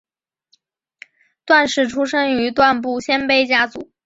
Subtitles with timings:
[1.45, 3.91] 段氏出身于段部鲜卑家族。